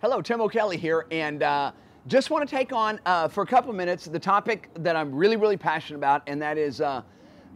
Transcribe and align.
Hello, 0.00 0.22
Tim 0.22 0.40
O'Kelley 0.40 0.76
here, 0.76 1.06
and 1.10 1.42
uh, 1.42 1.72
just 2.06 2.30
want 2.30 2.48
to 2.48 2.56
take 2.56 2.72
on 2.72 3.00
uh, 3.04 3.26
for 3.26 3.42
a 3.42 3.46
couple 3.46 3.72
minutes 3.72 4.04
the 4.04 4.16
topic 4.16 4.70
that 4.74 4.94
I'm 4.94 5.12
really, 5.12 5.34
really 5.34 5.56
passionate 5.56 5.98
about, 5.98 6.22
and 6.28 6.40
that 6.40 6.56
is 6.56 6.80
uh, 6.80 7.02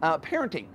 uh 0.01 0.17
parenting. 0.17 0.65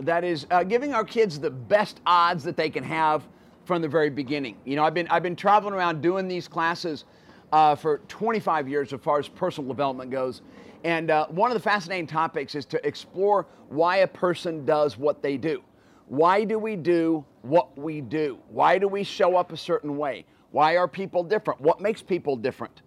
That 0.00 0.22
is 0.22 0.46
uh, 0.50 0.64
giving 0.64 0.92
our 0.92 1.02
kids 1.02 1.40
the 1.40 1.48
best 1.48 2.02
odds 2.04 2.44
that 2.44 2.58
they 2.58 2.68
can 2.68 2.84
have 2.84 3.26
from 3.64 3.80
the 3.80 3.88
very 3.88 4.10
beginning. 4.10 4.58
You 4.66 4.76
know, 4.76 4.84
I've 4.84 4.92
been 4.92 5.08
I've 5.08 5.22
been 5.22 5.34
traveling 5.34 5.72
around 5.72 6.02
doing 6.02 6.28
these 6.28 6.46
classes 6.46 7.06
uh, 7.52 7.74
for 7.74 8.02
25 8.08 8.68
years 8.68 8.92
as 8.92 9.00
far 9.00 9.18
as 9.18 9.26
personal 9.26 9.66
development 9.66 10.10
goes, 10.10 10.42
and 10.84 11.08
one 11.30 11.50
of 11.50 11.54
the 11.54 11.62
fascinating 11.62 12.06
topics 12.06 12.54
is 12.54 12.66
to 12.66 12.86
explore 12.86 13.46
why 13.70 13.96
a 13.98 14.06
person 14.06 14.66
does 14.66 14.98
what 14.98 15.22
they 15.22 15.38
do. 15.38 15.62
Why 16.08 16.44
do 16.44 16.58
we 16.58 16.76
do 16.76 17.24
what 17.40 17.78
we 17.78 18.02
do? 18.02 18.38
Why 18.50 18.76
do 18.76 18.88
we 18.88 19.02
show 19.04 19.38
up 19.38 19.52
a 19.52 19.56
certain 19.56 19.96
way? 19.96 20.26
Why 20.54 20.76
are 20.76 20.86
people 20.86 21.24
different? 21.24 21.60
What 21.60 21.80
makes 21.80 22.00
people 22.00 22.36
different? 22.36 22.82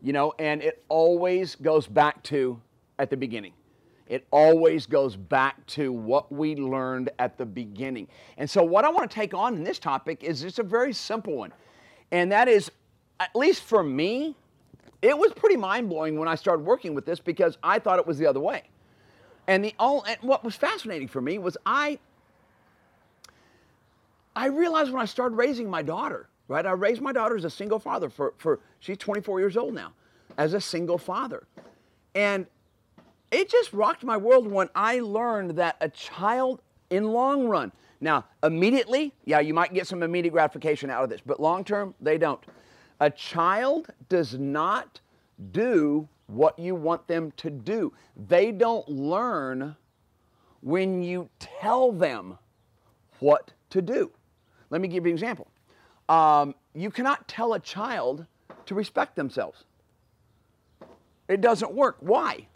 You 0.00 0.14
know, 0.14 0.32
and 0.38 0.62
it 0.62 0.82
always 0.88 1.54
goes 1.54 1.86
back 1.86 2.22
to 2.22 2.58
at 2.98 3.10
the 3.10 3.16
beginning. 3.18 3.52
It 4.08 4.26
always 4.30 4.86
goes 4.86 5.16
back 5.16 5.66
to 5.66 5.92
what 5.92 6.32
we 6.32 6.56
learned 6.56 7.10
at 7.18 7.36
the 7.36 7.44
beginning. 7.44 8.08
And 8.38 8.48
so, 8.48 8.62
what 8.62 8.86
I 8.86 8.88
want 8.88 9.10
to 9.10 9.14
take 9.14 9.34
on 9.34 9.54
in 9.54 9.64
this 9.64 9.78
topic 9.78 10.24
is 10.24 10.40
just 10.40 10.60
a 10.60 10.62
very 10.62 10.94
simple 10.94 11.36
one. 11.36 11.52
And 12.10 12.32
that 12.32 12.48
is, 12.48 12.70
at 13.20 13.36
least 13.36 13.64
for 13.64 13.82
me, 13.82 14.34
it 15.02 15.16
was 15.16 15.34
pretty 15.34 15.56
mind 15.56 15.90
blowing 15.90 16.18
when 16.18 16.26
I 16.26 16.36
started 16.36 16.64
working 16.64 16.94
with 16.94 17.04
this 17.04 17.20
because 17.20 17.58
I 17.62 17.80
thought 17.80 17.98
it 17.98 18.06
was 18.06 18.16
the 18.16 18.24
other 18.24 18.40
way. 18.40 18.62
And, 19.46 19.62
the, 19.62 19.74
all, 19.78 20.04
and 20.08 20.16
what 20.22 20.42
was 20.42 20.56
fascinating 20.56 21.08
for 21.08 21.20
me 21.20 21.36
was 21.36 21.58
I, 21.66 21.98
I 24.34 24.46
realized 24.46 24.90
when 24.90 25.02
I 25.02 25.04
started 25.04 25.34
raising 25.34 25.68
my 25.68 25.82
daughter 25.82 26.30
right? 26.50 26.66
I 26.66 26.72
raised 26.72 27.00
my 27.00 27.12
daughter 27.12 27.36
as 27.36 27.44
a 27.44 27.50
single 27.50 27.78
father 27.78 28.10
for, 28.10 28.34
for 28.36 28.58
she's 28.80 28.98
24 28.98 29.38
years 29.38 29.56
old 29.56 29.72
now, 29.72 29.92
as 30.36 30.52
a 30.52 30.60
single 30.60 30.98
father. 30.98 31.46
And 32.16 32.44
it 33.30 33.48
just 33.48 33.72
rocked 33.72 34.02
my 34.02 34.16
world 34.16 34.50
when 34.50 34.68
I 34.74 34.98
learned 34.98 35.52
that 35.52 35.76
a 35.80 35.88
child 35.88 36.60
in 36.90 37.04
long 37.12 37.46
run, 37.46 37.70
now 38.00 38.24
immediately, 38.42 39.14
yeah, 39.24 39.38
you 39.38 39.54
might 39.54 39.72
get 39.72 39.86
some 39.86 40.02
immediate 40.02 40.32
gratification 40.32 40.90
out 40.90 41.04
of 41.04 41.08
this, 41.08 41.20
but 41.24 41.38
long 41.38 41.62
term, 41.62 41.94
they 42.00 42.18
don't. 42.18 42.42
A 42.98 43.10
child 43.10 43.86
does 44.08 44.36
not 44.36 45.00
do 45.52 46.08
what 46.26 46.58
you 46.58 46.74
want 46.74 47.06
them 47.06 47.32
to 47.36 47.48
do. 47.48 47.92
They 48.28 48.50
don't 48.50 48.88
learn 48.88 49.76
when 50.62 51.00
you 51.00 51.28
tell 51.38 51.92
them 51.92 52.38
what 53.20 53.52
to 53.70 53.80
do. 53.80 54.10
Let 54.70 54.80
me 54.80 54.88
give 54.88 55.06
you 55.06 55.10
an 55.10 55.14
example. 55.14 55.46
Um, 56.10 56.56
you 56.74 56.90
cannot 56.90 57.28
tell 57.28 57.54
a 57.54 57.60
child 57.60 58.26
to 58.66 58.74
respect 58.74 59.14
themselves. 59.14 59.64
It 61.28 61.40
doesn't 61.40 61.72
work. 61.72 61.98
Why? 62.00 62.48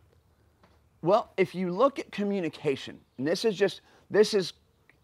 Well, 1.02 1.30
if 1.36 1.54
you 1.54 1.70
look 1.70 2.00
at 2.00 2.10
communication, 2.10 2.98
and 3.16 3.26
this 3.26 3.44
is 3.44 3.54
just, 3.54 3.82
this 4.10 4.34
is 4.34 4.54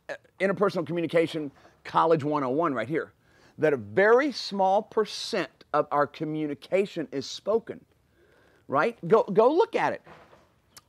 uh, 0.09 0.15
interpersonal 0.41 0.85
communication 0.85 1.53
college 1.85 2.25
101 2.25 2.75
right 2.75 2.89
here, 2.89 3.13
that 3.59 3.73
a 3.73 3.77
very 3.77 4.33
small 4.33 4.83
percent 4.83 5.51
of 5.73 5.87
our 5.93 6.07
communication 6.07 7.07
is 7.13 7.27
spoken, 7.27 7.81
right? 8.67 8.99
Go, 9.07 9.23
go 9.23 9.49
look 9.53 9.77
at 9.77 9.93
it. 9.93 10.03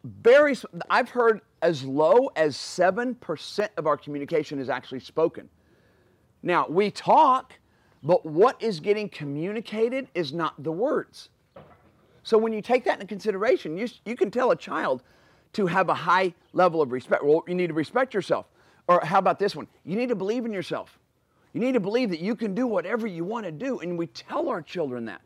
Very, 0.04 0.58
I've 0.89 1.09
heard 1.09 1.42
as 1.62 1.84
low 1.84 2.32
as 2.36 2.58
7% 2.58 3.70
of 3.78 3.86
our 3.86 3.98
communication 3.98 4.58
is 4.58 4.70
actually 4.70 5.02
spoken. 5.02 5.48
Now, 6.44 6.66
we 6.67 6.92
talk, 6.92 7.53
but 8.03 8.25
what 8.25 8.61
is 8.61 8.80
getting 8.80 9.09
communicated 9.09 10.08
is 10.16 10.34
not 10.34 10.61
the 10.64 10.72
words. 10.72 11.30
So 12.23 12.38
when 12.38 12.53
you 12.53 12.61
take 12.61 12.83
that 12.86 12.95
into 12.95 13.08
consideration, 13.08 13.78
you, 13.78 13.88
you 14.06 14.16
can 14.16 14.31
tell 14.31 14.52
a 14.52 14.56
child 14.56 15.03
to 15.53 15.67
have 15.67 15.89
a 15.89 15.94
high 15.94 16.33
level 16.53 16.81
of 16.81 16.92
respect. 16.92 17.23
Well, 17.23 17.43
you 17.48 17.55
need 17.55 17.67
to 17.67 17.73
respect 17.73 18.14
yourself. 18.14 18.45
Or 18.88 19.04
how 19.04 19.20
about 19.20 19.39
this 19.39 19.55
one? 19.55 19.67
You 19.86 19.95
need 19.95 20.10
to 20.10 20.15
believe 20.15 20.45
in 20.45 20.54
yourself. 20.54 20.98
You 21.54 21.60
need 21.60 21.73
to 21.73 21.80
believe 21.80 22.10
that 22.11 22.20
you 22.20 22.36
can 22.36 22.55
do 22.55 22.67
whatever 22.67 23.08
you 23.08 23.23
want 23.23 23.45
to 23.45 23.52
do. 23.52 23.80
And 23.80 23.98
we 23.98 24.08
tell 24.08 24.49
our 24.49 24.61
children 24.61 25.05
that. 25.05 25.21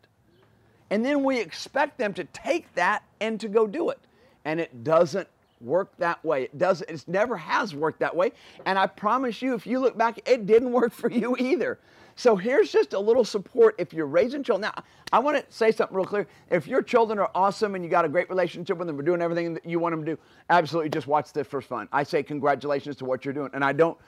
And 0.90 1.04
then 1.04 1.24
we 1.24 1.38
expect 1.38 1.98
them 1.98 2.14
to 2.14 2.24
take 2.24 2.72
that 2.74 3.02
and 3.20 3.40
to 3.40 3.48
go 3.48 3.66
do 3.66 3.90
it. 3.90 4.00
And 4.44 4.60
it 4.60 4.84
doesn't 4.84 5.28
work 5.60 5.96
that 5.98 6.24
way. 6.24 6.44
It 6.44 6.58
does 6.58 6.82
it 6.82 7.04
never 7.06 7.36
has 7.36 7.74
worked 7.74 8.00
that 8.00 8.14
way. 8.14 8.32
And 8.64 8.78
I 8.78 8.86
promise 8.86 9.42
you, 9.42 9.54
if 9.54 9.66
you 9.66 9.78
look 9.78 9.96
back, 9.96 10.20
it 10.28 10.46
didn't 10.46 10.72
work 10.72 10.92
for 10.92 11.10
you 11.10 11.36
either. 11.38 11.78
So 12.18 12.34
here's 12.34 12.72
just 12.72 12.94
a 12.94 12.98
little 12.98 13.24
support 13.24 13.74
if 13.76 13.92
you're 13.92 14.06
raising 14.06 14.42
children. 14.42 14.72
Now, 14.74 14.82
I 15.12 15.18
want 15.18 15.36
to 15.36 15.54
say 15.54 15.70
something 15.70 15.94
real 15.94 16.06
clear. 16.06 16.26
If 16.50 16.66
your 16.66 16.80
children 16.80 17.18
are 17.18 17.30
awesome 17.34 17.74
and 17.74 17.84
you 17.84 17.90
got 17.90 18.06
a 18.06 18.08
great 18.08 18.30
relationship 18.30 18.78
with 18.78 18.86
them, 18.86 18.96
we're 18.96 19.02
doing 19.02 19.20
everything 19.20 19.52
that 19.52 19.66
you 19.66 19.78
want 19.78 19.92
them 19.92 20.04
to 20.06 20.14
do, 20.14 20.18
absolutely 20.48 20.88
just 20.88 21.06
watch 21.06 21.32
this 21.34 21.46
for 21.46 21.60
fun. 21.60 21.88
I 21.92 22.02
say 22.04 22.22
congratulations 22.22 22.96
to 22.96 23.04
what 23.04 23.26
you're 23.26 23.34
doing. 23.34 23.50
And 23.52 23.62
I 23.62 23.74
don't, 23.74 23.98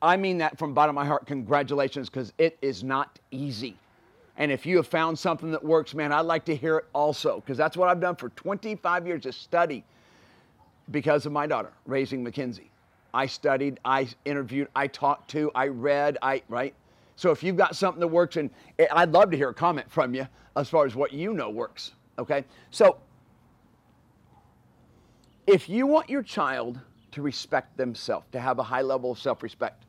I 0.00 0.16
mean 0.16 0.38
that 0.38 0.56
from 0.56 0.72
bottom 0.72 0.96
of 0.96 1.02
my 1.02 1.06
heart, 1.06 1.26
congratulations, 1.26 2.08
because 2.08 2.32
it 2.38 2.58
is 2.62 2.84
not 2.84 3.18
easy. 3.32 3.76
And 4.36 4.52
if 4.52 4.64
you 4.64 4.76
have 4.76 4.86
found 4.86 5.18
something 5.18 5.50
that 5.50 5.64
works, 5.64 5.94
man, 5.94 6.12
I'd 6.12 6.20
like 6.20 6.44
to 6.44 6.54
hear 6.54 6.76
it 6.78 6.84
also, 6.92 7.40
because 7.40 7.58
that's 7.58 7.76
what 7.76 7.88
I've 7.88 8.00
done 8.00 8.14
for 8.14 8.28
25 8.30 9.06
years 9.06 9.22
to 9.22 9.32
study 9.32 9.84
because 10.90 11.26
of 11.26 11.32
my 11.32 11.46
daughter, 11.46 11.72
raising 11.86 12.22
Mackenzie. 12.22 12.70
I 13.12 13.26
studied, 13.26 13.80
I 13.84 14.08
interviewed, 14.24 14.68
I 14.76 14.86
talked 14.88 15.30
to, 15.30 15.50
I 15.54 15.68
read, 15.68 16.18
I, 16.22 16.42
right? 16.48 16.74
So 17.16 17.30
if 17.30 17.42
you've 17.42 17.56
got 17.56 17.74
something 17.74 18.00
that 18.00 18.08
works, 18.08 18.36
and 18.36 18.50
eh, 18.78 18.86
I'd 18.92 19.12
love 19.12 19.30
to 19.30 19.36
hear 19.36 19.48
a 19.48 19.54
comment 19.54 19.90
from 19.90 20.14
you 20.14 20.26
as 20.54 20.68
far 20.68 20.84
as 20.84 20.94
what 20.94 21.12
you 21.12 21.32
know 21.32 21.48
works, 21.48 21.92
okay? 22.18 22.44
So 22.70 22.98
if 25.46 25.68
you 25.68 25.86
want 25.86 26.10
your 26.10 26.22
child 26.22 26.78
to 27.12 27.22
respect 27.22 27.76
themselves, 27.76 28.26
to 28.32 28.40
have 28.40 28.58
a 28.58 28.62
high 28.62 28.82
level 28.82 29.12
of 29.12 29.18
self 29.18 29.42
respect, 29.42 29.84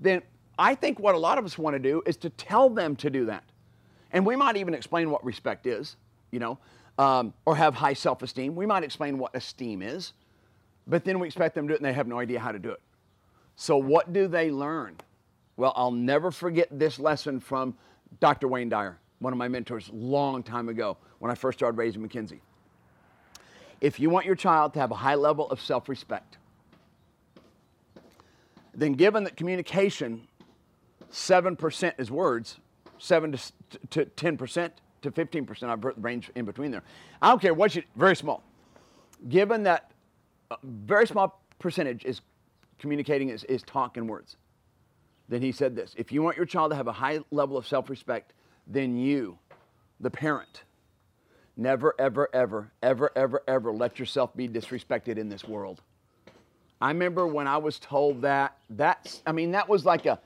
then 0.00 0.22
I 0.58 0.76
think 0.76 1.00
what 1.00 1.16
a 1.16 1.18
lot 1.18 1.38
of 1.38 1.44
us 1.44 1.58
want 1.58 1.74
to 1.74 1.80
do 1.80 2.02
is 2.06 2.16
to 2.18 2.30
tell 2.30 2.70
them 2.70 2.94
to 2.96 3.10
do 3.10 3.26
that. 3.26 3.42
And 4.12 4.24
we 4.24 4.36
might 4.36 4.56
even 4.56 4.74
explain 4.74 5.10
what 5.10 5.24
respect 5.24 5.66
is, 5.66 5.96
you 6.30 6.38
know 6.38 6.58
um, 6.98 7.34
or 7.44 7.56
have 7.56 7.74
high 7.74 7.94
self 7.94 8.22
esteem. 8.22 8.54
We 8.54 8.66
might 8.66 8.84
explain 8.84 9.18
what 9.18 9.34
esteem 9.34 9.82
is, 9.82 10.12
but 10.86 11.04
then 11.04 11.18
we 11.18 11.26
expect 11.26 11.54
them 11.54 11.66
to 11.66 11.72
do 11.72 11.74
it 11.74 11.80
and 11.80 11.86
they 11.86 11.92
have 11.92 12.06
no 12.06 12.18
idea 12.18 12.40
how 12.40 12.52
to 12.52 12.58
do 12.58 12.70
it. 12.70 12.80
So, 13.56 13.76
what 13.76 14.12
do 14.12 14.28
they 14.28 14.50
learn? 14.50 14.96
Well, 15.56 15.72
I'll 15.76 15.92
never 15.92 16.30
forget 16.30 16.68
this 16.70 16.98
lesson 16.98 17.40
from 17.40 17.76
Dr. 18.20 18.48
Wayne 18.48 18.68
Dyer, 18.68 18.98
one 19.20 19.32
of 19.32 19.38
my 19.38 19.48
mentors, 19.48 19.88
long 19.92 20.42
time 20.42 20.68
ago 20.68 20.96
when 21.20 21.30
I 21.30 21.34
first 21.34 21.58
started 21.58 21.78
raising 21.78 22.02
Mackenzie. 22.02 22.40
If 23.80 24.00
you 24.00 24.10
want 24.10 24.26
your 24.26 24.34
child 24.34 24.74
to 24.74 24.80
have 24.80 24.90
a 24.90 24.96
high 24.96 25.14
level 25.14 25.48
of 25.50 25.60
self 25.60 25.88
respect, 25.88 26.38
then 28.74 28.94
given 28.94 29.24
that 29.24 29.36
communication, 29.36 30.26
7% 31.12 31.92
is 31.98 32.10
words, 32.10 32.58
7 32.98 33.32
to 33.90 34.06
10%, 34.06 34.70
to 35.04 35.10
15%. 35.10 35.62
I've 35.64 35.84
range 36.02 36.30
in 36.34 36.44
between 36.44 36.70
there. 36.70 36.82
I 37.22 37.28
don't 37.28 37.40
care 37.40 37.54
what 37.54 37.74
you, 37.74 37.82
very 37.96 38.16
small. 38.16 38.42
Given 39.28 39.62
that 39.62 39.92
a 40.50 40.56
very 40.62 41.06
small 41.06 41.40
percentage 41.58 42.04
is 42.04 42.20
communicating 42.78 43.28
is, 43.28 43.44
is 43.44 43.62
talk 43.62 43.96
and 43.96 44.08
words, 44.08 44.36
then 45.28 45.40
he 45.40 45.52
said 45.52 45.74
this 45.74 45.94
if 45.96 46.12
you 46.12 46.22
want 46.22 46.36
your 46.36 46.46
child 46.46 46.70
to 46.72 46.76
have 46.76 46.88
a 46.88 46.92
high 46.92 47.20
level 47.30 47.56
of 47.56 47.66
self 47.66 47.88
respect, 47.88 48.32
then 48.66 48.96
you, 48.96 49.38
the 50.00 50.10
parent, 50.10 50.64
never, 51.56 51.94
ever, 51.98 52.28
ever, 52.32 52.72
ever, 52.82 53.10
ever, 53.16 53.42
ever 53.46 53.72
let 53.72 53.98
yourself 53.98 54.34
be 54.36 54.48
disrespected 54.48 55.16
in 55.16 55.28
this 55.28 55.44
world. 55.44 55.80
I 56.80 56.88
remember 56.88 57.26
when 57.26 57.46
I 57.46 57.56
was 57.56 57.78
told 57.78 58.22
that, 58.22 58.58
that's, 58.68 59.22
I 59.26 59.32
mean, 59.32 59.52
that 59.52 59.68
was 59.68 59.84
like 59.84 60.06
a, 60.06 60.18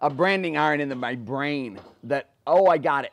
a 0.00 0.10
branding 0.10 0.56
iron 0.56 0.80
in 0.80 0.98
my 0.98 1.14
brain 1.14 1.78
that, 2.04 2.30
oh, 2.46 2.66
I 2.66 2.78
got 2.78 3.04
it. 3.04 3.12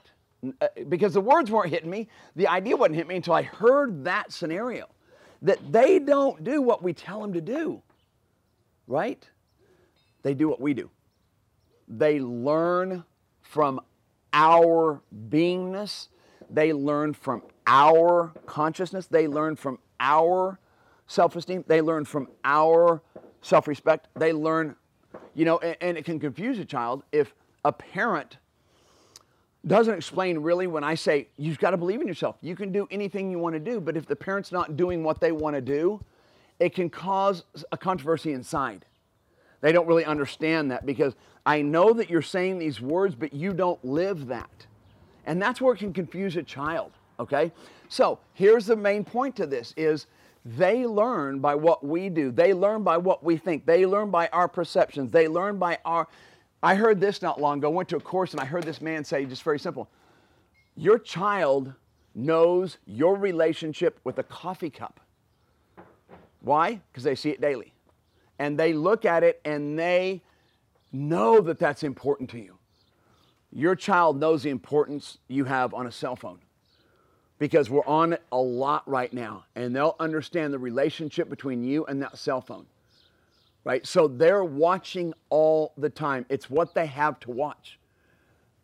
Uh, 0.62 0.68
because 0.88 1.14
the 1.14 1.22
words 1.22 1.52
weren't 1.52 1.70
hitting 1.70 1.90
me. 1.90 2.08
The 2.36 2.48
idea 2.48 2.78
wasn't 2.78 2.96
hitting 2.96 3.10
me 3.10 3.16
until 3.18 3.34
I 3.34 3.42
heard 3.42 4.06
that 4.06 4.32
scenario 4.32 4.88
that 5.42 5.72
they 5.72 6.00
don't 6.00 6.44
do 6.44 6.62
what 6.62 6.82
we 6.82 6.94
tell 6.94 7.22
them 7.22 7.34
to 7.34 7.42
do, 7.42 7.82
right? 8.88 9.28
They 10.24 10.34
do 10.34 10.48
what 10.48 10.62
we 10.62 10.74
do. 10.74 10.90
They 11.88 12.20
learn 12.20 13.04
from 13.42 13.82
our 14.32 15.02
beingness, 15.30 16.08
they 16.50 16.72
learn 16.72 17.14
from 17.14 17.42
our 17.68 18.32
consciousness, 18.46 19.08
they 19.08 19.28
learn 19.28 19.56
from 19.56 19.80
our 20.00 20.60
self 21.08 21.36
esteem, 21.36 21.66
they 21.68 21.82
learn 21.82 22.06
from 22.06 22.30
our 22.46 23.02
self 23.42 23.68
respect, 23.68 24.08
they 24.16 24.32
learn, 24.32 24.76
you 25.34 25.46
know, 25.46 25.58
and, 25.60 25.76
and 25.82 25.98
it 25.98 26.06
can 26.06 26.20
confuse 26.20 26.60
a 26.60 26.66
child 26.66 27.04
if 27.12 27.34
a 27.66 27.72
parent 27.74 28.38
doesn't 29.68 29.94
explain 29.94 30.40
really 30.40 30.68
when 30.68 30.84
I 30.84 30.96
say 30.96 31.28
you've 31.38 31.60
got 31.60 31.72
to 31.72 31.78
believe 31.78 32.02
in 32.02 32.08
yourself. 32.08 32.38
You 32.42 32.56
can 32.56 32.72
do 32.72 32.88
anything 32.92 33.30
you 33.30 33.40
want 33.40 33.54
to 33.54 33.60
do, 33.60 33.80
but 33.82 33.98
if 33.98 34.06
the 34.06 34.16
parent's 34.16 34.52
not 34.52 34.78
doing 34.78 35.04
what 35.04 35.20
they 35.20 35.32
want 35.32 35.56
to 35.56 35.62
do, 35.62 36.02
it 36.60 36.74
can 36.74 36.90
cause 36.90 37.44
a 37.72 37.78
controversy 37.78 38.34
inside. 38.34 38.86
They 39.62 39.72
don't 39.72 39.88
really 39.88 40.06
understand 40.06 40.72
that 40.72 40.86
because 40.86 41.16
I 41.46 41.62
know 41.62 41.94
that 41.94 42.10
you're 42.10 42.22
saying 42.22 42.60
these 42.60 42.80
words, 42.80 43.16
but 43.16 43.34
you 43.34 43.54
don't 43.54 43.84
live 43.84 44.28
that. 44.28 44.68
And 45.26 45.42
that's 45.42 45.60
where 45.60 45.74
it 45.74 45.78
can 45.78 45.94
confuse 45.94 46.38
a 46.38 46.44
child, 46.44 46.92
okay? 47.20 47.52
So 47.90 48.20
here's 48.34 48.66
the 48.66 48.76
main 48.76 49.04
point 49.04 49.36
to 49.38 49.46
this 49.46 49.74
is 49.76 50.08
they 50.46 50.86
learn 50.86 51.40
by 51.40 51.56
what 51.56 51.86
we 51.86 52.10
do. 52.10 52.32
They 52.32 52.54
learn 52.54 52.84
by 52.84 52.98
what 52.98 53.24
we 53.24 53.36
think. 53.36 53.66
They 53.66 53.86
learn 53.86 54.10
by 54.10 54.30
our 54.30 54.48
perceptions. 54.48 55.12
They 55.12 55.28
learn 55.28 55.58
by 55.60 55.80
our 55.84 56.08
I 56.62 56.76
heard 56.76 57.00
this 57.00 57.22
not 57.22 57.40
long 57.40 57.60
ago. 57.60 57.70
I 57.70 57.74
went 57.74 57.90
to 57.90 57.98
a 57.98 58.02
course 58.02 58.32
and 58.34 58.42
I 58.42 58.46
heard 58.46 58.64
this 58.64 58.82
man 58.82 59.04
say 59.04 59.26
just 59.26 59.44
very 59.44 59.60
simple. 59.60 59.90
Your 60.76 61.00
child 61.00 61.74
knows 62.16 62.78
your 62.86 63.16
relationship 63.16 64.00
with 64.04 64.18
a 64.18 64.24
coffee 64.24 64.70
cup. 64.70 65.00
Why? 66.42 66.82
Because 66.92 67.04
they 67.04 67.16
see 67.16 67.30
it 67.30 67.42
daily. 67.42 67.74
And 68.40 68.58
they 68.58 68.74
look 68.74 69.06
at 69.06 69.24
it 69.24 69.42
and 69.46 69.78
they 69.78 70.22
know 70.92 71.42
that 71.42 71.60
that's 71.60 71.84
important 71.84 72.30
to 72.32 72.40
you. 72.40 72.58
Your 73.52 73.76
child 73.76 74.20
knows 74.20 74.44
the 74.44 74.50
importance 74.50 75.18
you 75.28 75.46
have 75.46 75.74
on 75.74 75.88
a 75.88 75.92
cell 75.92 76.16
phone 76.16 76.40
because 77.40 77.70
we're 77.70 77.86
on 77.86 78.14
it 78.14 78.22
a 78.32 78.38
lot 78.38 78.88
right 78.88 79.12
now 79.12 79.46
and 79.56 79.76
they'll 79.76 79.96
understand 80.00 80.54
the 80.54 80.60
relationship 80.60 81.30
between 81.30 81.64
you 81.64 81.86
and 81.86 82.02
that 82.02 82.18
cell 82.18 82.42
phone. 82.42 82.66
Right? 83.64 83.86
So 83.86 84.08
they're 84.08 84.44
watching 84.44 85.14
all 85.30 85.74
the 85.78 85.90
time. 85.90 86.26
It's 86.30 86.50
what 86.50 86.74
they 86.74 86.86
have 86.86 87.20
to 87.22 87.32
watch. 87.32 87.78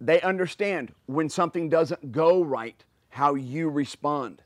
They 0.01 0.21
understand 0.21 0.93
when 1.05 1.29
something 1.29 1.69
doesn't 1.69 2.11
go 2.11 2.43
right, 2.43 2.83
how 3.09 3.35
you 3.35 3.69
respond. 3.69 4.41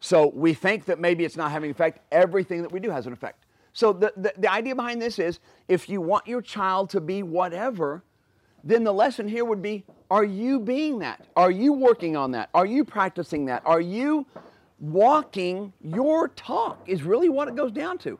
So 0.00 0.30
we 0.34 0.52
think 0.52 0.84
that 0.86 0.98
maybe 0.98 1.24
it's 1.24 1.36
not 1.36 1.50
having 1.50 1.70
effect. 1.70 2.00
Everything 2.12 2.62
that 2.62 2.72
we 2.72 2.80
do 2.80 2.90
has 2.90 3.06
an 3.06 3.12
effect. 3.12 3.44
So 3.72 3.92
the, 3.92 4.12
the, 4.16 4.32
the, 4.38 4.52
idea 4.52 4.74
behind 4.74 5.02
this 5.02 5.18
is 5.18 5.40
if 5.66 5.88
you 5.88 6.00
want 6.00 6.26
your 6.26 6.40
child 6.40 6.90
to 6.90 7.00
be 7.00 7.22
whatever, 7.22 8.04
then 8.62 8.84
the 8.84 8.92
lesson 8.92 9.26
here 9.26 9.44
would 9.44 9.62
be 9.62 9.84
are 10.10 10.24
you 10.24 10.60
being 10.60 11.00
that? 11.00 11.26
Are 11.36 11.50
you 11.50 11.72
working 11.72 12.16
on 12.16 12.30
that? 12.32 12.50
Are 12.54 12.66
you 12.66 12.84
practicing 12.84 13.46
that? 13.46 13.62
Are 13.64 13.80
you 13.80 14.26
walking 14.78 15.72
your 15.82 16.28
talk? 16.28 16.82
Is 16.86 17.02
really 17.02 17.28
what 17.28 17.48
it 17.48 17.56
goes 17.56 17.72
down 17.72 17.98
to. 17.98 18.18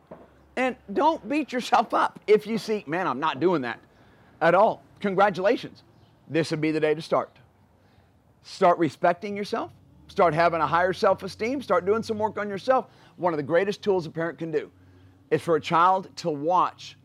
And 0.57 0.77
don't 0.93 1.29
beat 1.29 1.53
yourself 1.53 1.93
up 1.95 2.21
if 2.27 2.47
you 2.47 2.59
see, 2.59 2.85
man, 2.87 3.07
I'm 3.07 3.21
not 3.21 3.41
doing 3.41 3.63
that 3.63 3.81
at 4.41 4.55
all. 4.55 4.83
Congratulations. 5.01 5.83
This 6.29 6.51
would 6.51 6.61
be 6.61 6.71
the 6.71 6.81
day 6.81 6.95
to 6.95 7.03
start. 7.03 7.37
Start 8.43 8.79
respecting 8.79 9.37
yourself, 9.37 9.73
start 10.07 10.35
having 10.35 10.61
a 10.61 10.67
higher 10.67 10.93
self 10.93 11.23
esteem, 11.23 11.63
start 11.63 11.87
doing 11.87 12.03
some 12.03 12.19
work 12.19 12.39
on 12.39 12.49
yourself. 12.49 12.87
One 13.17 13.33
of 13.33 13.37
the 13.37 13.43
greatest 13.43 13.83
tools 13.83 14.07
a 14.07 14.11
parent 14.11 14.39
can 14.39 14.51
do 14.51 14.71
is 15.31 15.43
for 15.43 15.57
a 15.57 15.61
child 15.61 16.15
to 16.17 16.31
watch 16.31 16.97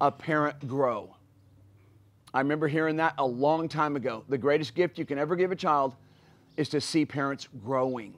a 0.00 0.10
parent 0.10 0.66
grow. 0.66 1.14
I 2.32 2.40
remember 2.40 2.66
hearing 2.66 2.96
that 2.96 3.14
a 3.18 3.26
long 3.26 3.68
time 3.68 3.96
ago. 3.96 4.24
The 4.28 4.38
greatest 4.38 4.74
gift 4.74 4.98
you 4.98 5.04
can 5.04 5.18
ever 5.18 5.36
give 5.36 5.52
a 5.52 5.56
child 5.56 5.94
is 6.56 6.68
to 6.70 6.80
see 6.80 7.04
parents 7.04 7.48
growing, 7.64 8.14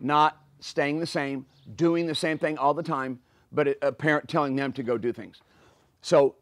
not 0.00 0.42
staying 0.60 1.00
the 1.00 1.06
same, 1.06 1.46
doing 1.76 2.06
the 2.06 2.14
same 2.14 2.38
thing 2.38 2.58
all 2.58 2.74
the 2.74 2.82
time, 2.82 3.18
but 3.54 3.78
a 3.82 3.92
parent 3.92 4.28
telling 4.28 4.56
them 4.56 4.72
to 4.72 4.82
go 4.82 4.98
do 4.98 5.12
things. 5.12 5.40
So, 6.02 6.34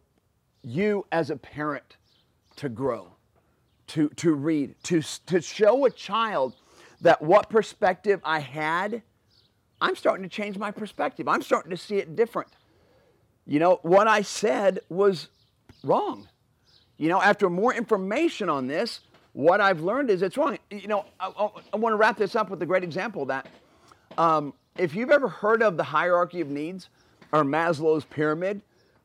you 0.62 1.06
as 1.12 1.31
a 1.31 1.37
parent 1.37 1.97
to 2.56 2.69
grow, 2.69 3.09
to, 3.88 4.09
to 4.11 4.32
read, 4.32 4.75
to, 4.85 5.03
to 5.26 5.41
show 5.41 5.85
a 5.85 5.91
child 5.91 6.55
that 7.00 7.20
what 7.20 7.50
perspective 7.50 8.20
I 8.25 8.38
had, 8.38 9.03
I'm 9.81 9.97
starting 9.97 10.23
to 10.23 10.29
change 10.29 10.56
my 10.56 10.70
perspective. 10.70 11.29
I'm 11.29 11.43
starting 11.43 11.70
to 11.70 11.76
see 11.76 11.97
it 11.97 12.17
different. 12.17 12.49
You 13.47 13.59
know, 13.59 13.81
what 13.82 14.06
I 14.06 14.23
said 14.23 14.81
was 14.88 15.29
wrong. 15.82 16.29
You 16.97 17.09
know, 17.09 17.20
after 17.20 17.50
more 17.50 17.75
information 17.75 18.49
on 18.49 18.69
this, 18.69 19.00
what 19.32 19.61
I've 19.61 19.81
learned 19.81 20.11
is 20.11 20.23
it's 20.23 20.37
wrong. 20.37 20.59
You 20.70 20.87
know, 20.87 21.05
I, 21.19 21.32
I, 21.37 21.49
I 21.73 21.76
want 21.76 21.93
to 21.93 21.97
wrap 21.97 22.17
this 22.17 22.37
up 22.37 22.50
with 22.50 22.62
a 22.62 22.67
great 22.67 22.85
example 22.85 23.23
of 23.23 23.29
that. 23.29 23.49
Um, 24.17 24.55
if 24.79 24.94
you've 24.94 25.11
ever 25.11 25.29
heard 25.29 25.62
of 25.62 25.76
the 25.76 25.82
hierarchy 25.82 26.41
of 26.41 26.49
needs 26.49 26.88
or 27.32 27.44
Maslow's 27.44 28.05
pyramid, 28.05 28.62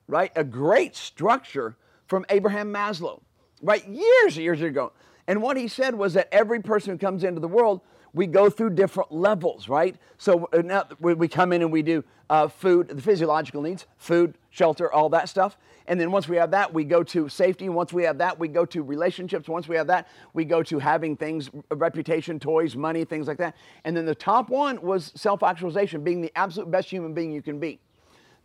right? 0.08 0.32
A 0.36 0.44
great 0.44 0.96
structure 0.96 1.76
from 2.08 2.26
Abraham 2.30 2.74
Maslow 2.74 3.22
right? 3.62 3.88
Years, 3.88 4.38
years 4.38 4.62
ago. 4.62 4.92
And 5.28 5.42
what 5.42 5.58
he 5.58 5.68
said 5.68 5.96
was 5.96 6.14
that 6.14 6.30
every 6.32 6.62
person 6.62 6.92
who 6.92 6.98
comes 6.98 7.24
into 7.24 7.42
the 7.42 7.48
world, 7.48 7.82
we 8.14 8.26
go 8.28 8.50
through 8.50 8.72
different 8.72 9.12
levels, 9.12 9.68
right? 9.68 9.96
So 10.18 10.48
uh, 10.54 10.62
now 10.62 10.86
we 11.00 11.28
come 11.28 11.52
in 11.52 11.62
and 11.62 11.72
we 11.72 11.82
do 11.82 12.04
uh, 12.30 12.48
food, 12.48 12.88
the 12.90 13.02
physiological 13.02 13.62
needs, 13.62 13.86
food, 13.98 14.38
shelter, 14.50 14.92
all 14.92 15.10
that 15.10 15.30
stuff. 15.30 15.58
And 15.88 16.00
then 16.00 16.12
once 16.12 16.28
we 16.28 16.36
have 16.38 16.52
that, 16.52 16.74
we 16.74 16.84
go 16.84 17.04
to 17.04 17.30
safety. 17.30 17.70
Once 17.70 17.94
we 17.94 18.04
have 18.04 18.18
that, 18.18 18.38
we 18.38 18.48
go 18.48 18.66
to 18.66 18.84
relationships. 18.84 19.48
Once 19.48 19.68
we 19.68 19.76
have 19.76 19.88
that, 19.88 20.08
we 20.34 20.46
go 20.46 20.64
to 20.64 20.80
having 20.80 21.16
things, 21.16 21.50
reputation, 21.72 22.40
toys, 22.40 22.76
money, 22.76 23.06
things 23.06 23.28
like 23.28 23.38
that. 23.38 23.56
And 23.84 23.96
then 23.96 24.06
the 24.06 24.16
top 24.16 24.50
one 24.50 24.82
was 24.82 25.12
self 25.16 25.44
actualization, 25.44 26.04
being 26.04 26.22
the 26.22 26.32
absolute 26.36 26.72
best 26.72 26.90
human 26.90 27.14
being 27.14 27.32
you 27.32 27.42
can 27.42 27.60
be. 27.60 27.80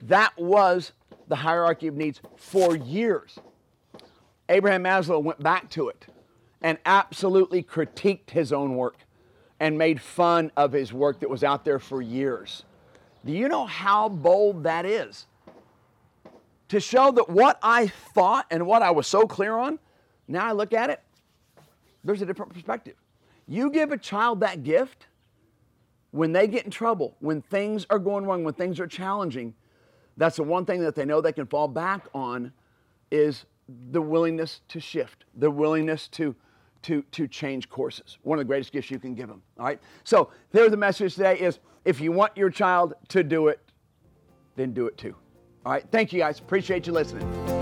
That 0.03 0.37
was 0.37 0.93
the 1.29 1.37
hierarchy 1.37 1.87
of 1.87 1.95
needs 1.95 2.21
for 2.37 2.77
years. 2.77 3.39
Abraham 4.49 4.85
Maslow 4.85 5.23
went 5.23 5.43
back 5.43 5.71
to 5.71 5.89
it 5.89 6.07
and 6.61 6.79
absolutely 6.85 7.63
critiqued 7.63 8.31
his 8.31 8.53
own 8.53 8.77
work 8.77 8.97
and 9.61 9.79
made 9.79 10.01
fun 10.01 10.51
of 10.57 10.73
his 10.73 10.93
work 10.93 11.21
that 11.21 11.31
was 11.31 11.45
out 11.45 11.65
there 11.65 11.79
for 11.79 12.03
years. 12.03 12.65
Do 13.25 13.33
you 13.33 13.49
know 13.49 13.65
how 13.65 14.09
bold 14.09 14.65
that 14.65 14.85
is? 14.85 15.27
To 16.69 16.81
show 16.81 17.13
that 17.13 17.29
what 17.29 17.59
I 17.63 17.87
thought 17.87 18.47
and 18.51 18.67
what 18.67 18.83
I 18.83 18.91
was 18.91 19.07
so 19.07 19.27
clear 19.27 19.57
on, 19.57 19.79
now 20.27 20.47
I 20.47 20.53
look 20.53 20.73
at 20.73 20.91
it, 20.91 21.01
there's 22.03 22.23
a 22.23 22.27
different 22.27 22.53
perspective. 22.53 22.95
You 23.47 23.71
give 23.71 23.93
a 23.93 23.99
child 23.99 24.41
that 24.41 24.65
gift, 24.65 25.07
when 26.11 26.33
they 26.33 26.49
get 26.49 26.65
in 26.65 26.71
trouble, 26.71 27.17
when 27.21 27.43
things 27.43 27.87
are 27.89 27.99
going 27.99 28.25
wrong, 28.25 28.43
when 28.45 28.55
things 28.55 28.81
are 28.81 28.87
challenging, 28.87 29.55
that's 30.17 30.37
the 30.37 30.43
one 30.43 30.65
thing 30.65 30.81
that 30.81 30.95
they 30.95 31.05
know 31.05 31.21
they 31.21 31.33
can 31.33 31.47
fall 31.47 31.69
back 31.69 32.07
on 32.15 32.53
is 33.11 33.45
the 33.91 34.03
willingness 34.03 34.61
to 34.69 34.81
shift, 34.81 35.25
the 35.37 35.51
willingness 35.51 36.09
to, 36.09 36.35
to, 36.83 37.03
to 37.13 37.27
change 37.27 37.69
courses. 37.69 38.19
One 38.23 38.39
of 38.39 38.45
the 38.45 38.49
greatest 38.49 38.73
gifts 38.73 38.91
you 38.91 38.99
can 38.99 39.15
give 39.15 39.29
them. 39.29 39.43
All 39.59 39.67
right. 39.67 39.81
So 40.05 40.31
there's 40.51 40.71
the 40.71 40.77
message 40.77 41.15
today 41.15 41.39
is 41.39 41.61
if 41.85 42.01
you 42.01 42.13
want 42.13 42.37
your 42.37 42.51
child 42.51 42.95
to 43.09 43.23
do 43.23 43.49
it, 43.49 43.61
then 44.57 44.73
do 44.73 44.87
it 44.87 44.99
too. 44.99 45.15
All 45.65 45.73
right. 45.73 45.85
Thank 45.91 46.13
you 46.13 46.19
guys. 46.19 46.39
Appreciate 46.39 46.87
you 46.87 46.93
listening. 46.93 47.62